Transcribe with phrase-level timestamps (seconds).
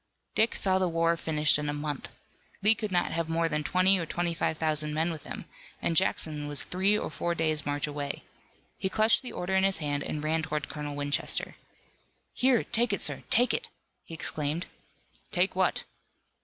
[0.33, 2.09] Dick saw the war finished in a month.
[2.63, 5.45] Lee could not have more than twenty or twenty five thousand men with him,
[5.79, 8.23] and Jackson was three or four days' march away.
[8.79, 11.55] He clutched the order in his hand and ran toward Colonel Winchester.
[12.33, 13.21] "Here, take it, sir!
[13.29, 13.69] Take it!"
[14.03, 14.65] he exclaimed.
[15.29, 15.83] "Take what?"